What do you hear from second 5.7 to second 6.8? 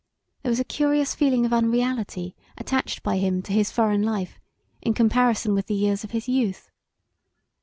years of his youth.